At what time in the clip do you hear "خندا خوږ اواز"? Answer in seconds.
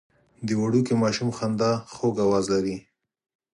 1.37-2.45